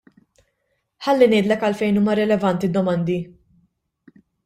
[1.07, 3.19] Ħalli ngħidlek għalfejn huma rilevanti d-domandi.